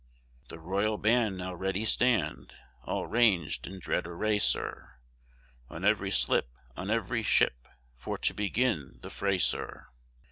The 0.49 0.57
royal 0.57 0.97
band 0.97 1.37
now 1.37 1.53
ready 1.53 1.85
stand, 1.85 2.55
All 2.85 3.05
ranged 3.05 3.67
in 3.67 3.77
dread 3.77 4.07
array, 4.07 4.39
Sir, 4.39 4.95
On 5.69 5.85
every 5.85 6.09
slip, 6.09 6.49
on 6.75 6.89
every 6.89 7.21
ship, 7.21 7.67
For 7.97 8.17
to 8.17 8.33
begin 8.33 8.97
the 9.03 9.11
fray, 9.11 9.37
Sir. 9.37 9.89